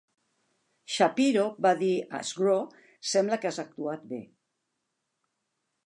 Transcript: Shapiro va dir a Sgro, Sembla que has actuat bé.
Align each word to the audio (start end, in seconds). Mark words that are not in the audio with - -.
Shapiro 0.93 1.43
va 1.65 1.73
dir 1.83 1.91
a 2.19 2.21
Sgro, 2.31 2.57
Sembla 3.13 3.39
que 3.45 3.51
has 3.53 3.63
actuat 3.67 4.09
bé. 4.15 4.23